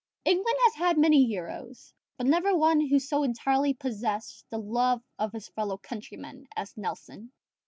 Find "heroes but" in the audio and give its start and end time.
1.27-2.25